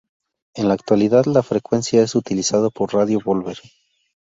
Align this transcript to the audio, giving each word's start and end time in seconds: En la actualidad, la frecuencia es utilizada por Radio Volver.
En 0.55 0.67
la 0.67 0.73
actualidad, 0.73 1.25
la 1.27 1.43
frecuencia 1.43 2.01
es 2.01 2.15
utilizada 2.15 2.71
por 2.71 2.91
Radio 2.91 3.19
Volver. 3.23 3.59